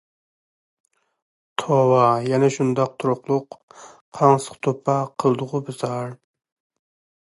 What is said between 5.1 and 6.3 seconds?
قىلدىغۇ بىزار.